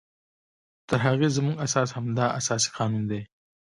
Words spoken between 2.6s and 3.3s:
قانون دی